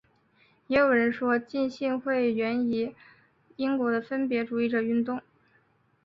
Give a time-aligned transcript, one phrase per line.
[0.65, 2.95] 也有人说浸信会源于
[3.57, 5.21] 英国的分别主义者运动。